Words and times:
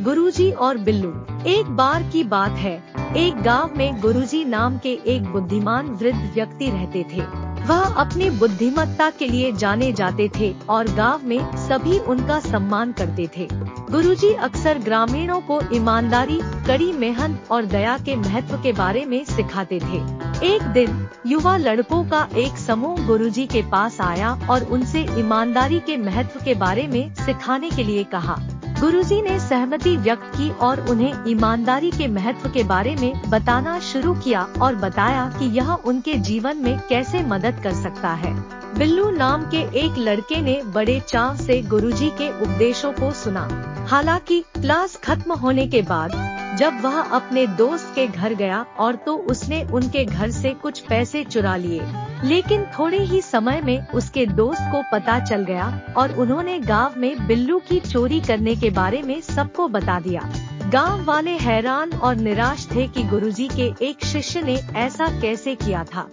गुरुजी 0.00 0.50
और 0.50 0.78
बिल्लू। 0.78 1.10
एक 1.46 1.66
बार 1.66 2.02
की 2.02 2.24
बात 2.24 2.50
है। 2.50 2.82
एक 3.16 3.42
गाँव 3.42 3.70
में 3.76 4.00
गुरुजी 4.00 4.44
नाम 4.44 4.78
के 4.78 4.92
एक 5.06 5.22
बुद्धिमान 5.22 5.86
वृद्ध 5.86 6.32
व्यक्ति 6.34 6.70
रहते 6.70 7.06
थे। 7.14 7.20
वह 7.66 7.80
अपनी 7.80 8.30
बुद्धिमत्ता 8.30 9.10
के 9.10 9.26
लिए 9.26 9.52
जाने 9.52 9.92
जाते 9.92 10.30
थे 10.38 10.54
और 10.68 10.88
गाँव 10.88 11.20
में 11.24 11.56
सभी 11.56 11.98
उनका 11.98 12.40
सम्मान 12.40 12.92
करते 12.92 13.28
थे। 13.36 13.48
गुरुजी 13.90 14.32
अक्सर 14.34 14.78
ग्रामीणों 14.78 15.40
को 15.40 15.60
ईमानदारी, 15.72 16.40
कड़ी 16.42 16.92
मेहनत 16.92 17.44
और 17.50 17.64
दया 17.64 17.98
के 17.98 18.16
महत्व 18.16 18.56
के 18.56 18.72
बारे 18.72 19.04
में 19.04 19.24
सिखाते 19.24 19.78
थे। 19.78 19.98
एक 20.46 20.62
दिन, 20.62 21.08
युवा 21.26 21.56
लड़कों 21.56 22.04
का 22.04 22.28
एक 22.36 22.56
समूह 22.56 23.06
गुरुजी 23.06 23.46
के 23.46 23.62
पास 23.62 24.00
आया 24.00 24.38
और 24.50 24.64
उनसे 24.64 25.00
ईमानदारी 25.18 25.78
के 25.78 25.96
महत्व 25.96 26.44
के 26.44 26.54
बारे 26.54 26.86
में 26.86 27.14
सिखाने 27.14 27.70
के 27.70 27.84
लिए 27.84 28.04
कहा। 28.04 28.38
गुरुजी 28.80 29.22
ने 29.22 29.38
सहमति 29.40 29.96
व्यक्त 29.96 30.32
की 30.36 30.50
और 30.50 30.80
उन्हें 30.90 31.24
ईमानदारी 31.28 31.90
के 31.90 32.08
महत्व 32.08 32.48
के 32.48 32.62
बारे 32.64 32.96
में 32.96 33.30
बताना 33.30 33.78
शुरू 33.80 34.14
किया 34.14 34.42
और 34.62 34.74
बताया 34.74 35.26
कि 35.38 35.44
यह 35.44 35.72
उनके 35.72 36.14
जीवन 36.14 36.56
में 36.56 36.78
कैसे 36.88 37.22
मदद 37.22 37.60
कर 37.62 37.74
सकता 37.74 38.08
है। 38.08 38.34
बिल्लू 38.78 39.10
नाम 39.10 39.42
के 39.42 39.60
एक 39.78 39.98
लड़के 39.98 40.40
ने 40.40 40.60
बड़े 40.66 41.00
चाव 41.08 41.36
से 41.36 41.62
गुरुजी 41.62 42.10
के 42.10 42.30
उपदेशों 42.42 42.92
को 42.92 43.10
सुना। 43.12 43.48
हालाँकि 43.90 44.40
क्लास 44.40 44.96
खत्म 44.96 45.32
होने 45.32 45.66
के 45.66 45.82
बाद 45.82 46.12
जब 46.60 46.80
वह 46.80 46.98
अपने 47.00 47.46
दोस्त 47.46 47.92
के 47.94 48.06
घर 48.06 48.34
गया 48.34 48.64
और 48.78 48.96
तो 48.96 49.16
उसने 49.30 49.62
उनके 49.64 50.04
घर 50.04 50.30
से 50.30 50.50
कुछ 50.54 50.80
पैसे 50.80 51.24
चुरा 51.24 51.56
लिए। 51.56 51.80
लेकिन 52.24 52.64
थोड़े 52.78 52.98
ही 52.98 53.20
समय 53.22 53.60
में 53.60 53.86
उसके 53.88 54.26
दोस्त 54.26 54.60
को 54.72 54.82
पता 54.92 55.18
चल 55.24 55.44
गया 55.44 55.70
और 55.96 56.12
उन्होंने 56.12 56.58
गाँव 56.58 56.94
में 56.96 57.26
बिल्लू 57.26 57.58
की 57.58 57.80
चोरी 57.80 58.20
करने 58.20 58.56
के 58.56 58.70
बारे 58.70 59.02
में 59.02 59.20
सबको 59.20 59.68
बता 59.68 60.00
दिया। 60.00 60.30
गाँव 60.66 61.04
वाले 61.04 61.36
हैरान 61.38 61.92
और 61.92 62.16
निराश 62.16 62.68
थे 62.74 62.86
कि 62.88 63.02
गुरुजी 63.02 63.48
के 63.48 63.72
एक 63.82 64.04
शिष्य 64.04 64.42
ने 64.42 64.60
ऐसा 64.76 65.20
कैसे 65.20 65.54
किया 65.54 65.84
था। 65.84 66.08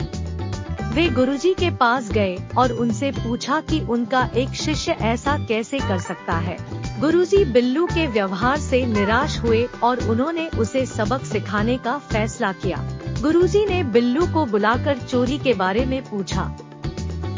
वे 0.98 1.10
गुरुजी 1.10 1.54
के 1.54 1.70
पास 1.72 2.12
गए 2.12 2.38
और 2.58 2.72
उनसे 2.72 3.12
पूछा 3.12 3.62
कि 3.62 3.80
उनका 3.80 4.30
एक 4.36 4.50
शिष्य 4.50 4.92
ऐसा 4.92 5.38
कैसे 5.38 5.80
कर 5.80 6.00
सकता 6.00 6.34
है। 6.34 6.58
गुरुजी 7.00 7.46
बिल्लू 7.46 7.86
के 7.86 8.08
व्यवहार 8.08 8.60
से 8.60 8.86
निराश 8.86 9.40
हुए 9.40 9.68
और 9.84 10.00
उन्होंने 10.10 10.48
उसे 10.48 10.86
सबक 10.86 11.26
सिखाने 11.26 11.78
का 11.78 11.98
फैसला 11.98 12.52
किया। 12.52 12.78
गुरुजी 13.22 13.66
ने 13.66 13.84
बिल्लू 13.84 14.28
को 14.28 14.46
बुलाकर 14.46 14.98
चोरी 14.98 15.38
के 15.38 15.54
बारे 15.54 15.86
में 15.86 16.04
पूछा। 16.04 16.58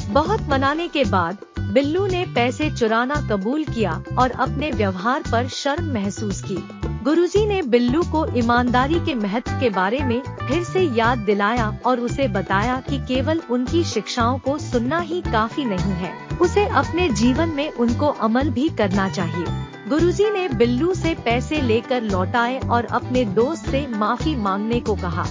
बहुत 0.09 0.41
मनाने 0.49 0.87
के 0.87 1.03
बाद, 1.03 1.37
बिल्लू 1.59 2.07
ने 2.07 2.25
पैसे 2.35 2.71
चुराना 2.71 3.15
कबूल 3.15 3.63
किया 3.63 4.03
और 4.17 4.31
अपने 4.31 4.71
व्यवहार 4.71 5.23
पर 5.31 5.47
शर्म 5.47 5.93
महसूस 5.93 6.41
की। 6.41 6.88
गुरुजी 7.09 7.45
ने 7.45 7.61
बिल्लू 7.61 8.01
को 8.03 8.25
ईमानदारी 8.37 8.99
के 8.99 9.13
महत्व 9.15 9.51
के 9.51 9.69
बारे 9.69 9.99
में 9.99 10.21
फिर 10.21 10.63
से 10.63 10.79
याद 10.79 11.17
दिलाया 11.17 11.79
और 11.85 11.99
उसे 11.99 12.27
बताया 12.27 12.83
कि 12.89 12.97
केवल 12.97 13.41
उनकी 13.49 13.83
शिक्षाओं 13.83 14.39
को 14.39 14.57
सुनना 14.57 14.99
ही 14.99 15.21
काफ़ी 15.21 15.65
नहीं 15.65 15.93
है। 15.93 16.13
उसे 16.41 16.65
अपने 16.65 17.09
जीवन 17.09 17.49
में 17.49 17.71
उनको 17.71 18.07
अमल 18.07 18.49
भी 18.49 18.69
करना 18.69 19.09
चाहिए। 19.09 19.45
गुरुजी 19.89 20.29
ने 20.29 20.47
बिल्लू 20.49 20.93
से 20.93 21.15
पैसे 21.15 21.61
लेकर 21.61 22.01
लौटाए 22.01 22.59
और 22.59 22.85
अपने 22.85 23.25
दोस्त 23.25 23.65
से 23.65 23.87
माफ़ी 23.87 24.35
मांगने 24.35 24.79
को 24.79 24.95
कहा। 24.95 25.25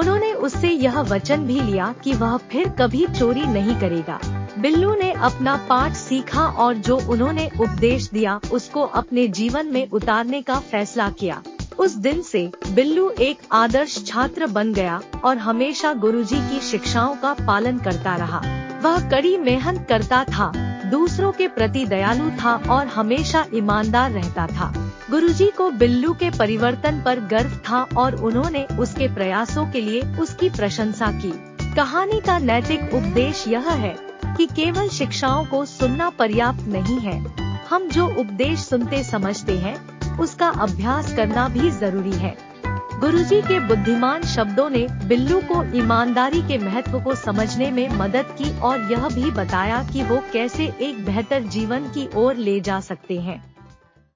उन्होंने 0.00 0.32
उससे 0.32 0.68
यह 0.68 1.00
वचन 1.00 1.44
भी 1.44 1.60
लिया 1.60 1.94
कि 2.04 2.12
वह 2.12 2.36
फिर 2.36 2.68
कभी 2.68 3.06
चोरी 3.06 3.42
नहीं 3.42 3.74
करेगा। 3.80 4.20
बिल्लू 4.58 4.94
ने 4.94 5.12
अपना 5.12 5.56
पाठ 5.68 5.92
सीखा 5.92 6.46
और 6.46 6.74
जो 6.74 6.96
उन्होंने 7.08 7.50
उपदेश 7.60 8.10
दिया, 8.10 8.40
उसको 8.52 8.82
अपने 8.82 9.28
जीवन 9.28 9.66
में 9.66 9.90
उतारने 9.90 10.42
का 10.42 10.54
फैसला 10.54 11.10
किया। 11.10 11.42
उस 11.78 11.94
दिन 11.94 12.22
से 12.22 12.50
बिल्लू 12.70 13.10
एक 13.10 13.38
आदर्श 13.52 14.04
छात्र 14.06 14.46
बन 14.46 14.72
गया 14.72 15.00
और 15.24 15.38
हमेशा 15.38 15.92
गुरुजी 15.94 16.36
की 16.36 16.60
शिक्षाओं 16.60 17.14
का 17.16 17.32
पालन 17.46 17.78
करता 17.78 18.16
रहा। 18.16 18.42
वह 18.82 19.10
कड़ी 19.10 19.36
मेहनत 19.36 19.86
करता 19.88 20.24
था। 20.24 20.69
दूसरों 20.90 21.32
के 21.32 21.48
प्रति 21.48 21.84
दयालु 21.86 22.30
था 22.30 22.54
और 22.70 22.86
हमेशा 22.86 23.46
ईमानदार 23.54 24.10
रहता 24.10 24.46
था। 24.46 24.72
गुरुजी 25.10 25.46
को 25.46 25.70
बिल्लू 25.70 26.12
के 26.12 26.30
परिवर्तन 26.30 27.02
पर 27.04 27.20
गर्व 27.20 27.50
था 27.68 27.82
और 27.96 28.14
उन्होंने 28.14 28.64
उसके 28.78 29.08
प्रयासों 29.08 29.66
के 29.70 29.80
लिए 29.80 30.00
उसकी 30.00 30.48
प्रशंसा 30.50 31.12
की। 31.12 31.32
कहानी 31.74 32.20
का 32.20 32.38
नैतिक 32.38 32.94
उपदेश 32.94 33.48
यह 33.48 33.70
है 33.70 33.96
कि 34.36 34.46
केवल 34.46 34.88
शिक्षाओं 34.88 35.44
को 35.44 35.64
सुनना 35.64 36.10
पर्याप्त 36.10 36.68
नहीं 36.68 36.98
है। 36.98 37.18
हम 37.70 37.88
जो 37.88 38.06
उपदेश 38.06 38.58
सुनते 38.58 39.02
समझते 39.04 39.58
हैं, 39.58 39.76
उसका 40.18 40.48
अभ्यास 40.48 41.14
करना 41.16 41.48
भी 41.48 41.70
ज़रूरी 41.70 42.12
है। 42.12 42.49
गुरुजी 43.00 43.40
के 43.42 43.58
बुद्धिमान 43.60 44.22
शब्दों 44.22 44.70
ने 44.70 44.86
बिल्लू 45.04 45.40
को 45.40 45.62
ईमानदारी 45.76 46.42
के 46.42 46.58
महत्व 46.58 47.00
को 47.00 47.14
समझने 47.14 47.70
में 47.70 47.88
मदद 47.88 48.34
की 48.38 48.58
और 48.60 48.92
यह 48.92 49.08
भी 49.08 49.30
बताया 49.30 49.82
कि 49.92 50.02
वो 50.02 50.22
कैसे 50.32 50.66
एक 50.80 51.04
बेहतर 51.04 51.42
जीवन 51.42 51.84
की 51.84 52.08
ओर 52.16 52.36
ले 52.36 52.60
जा 52.60 52.80
सकते 52.80 53.20
हैं। 53.20 53.59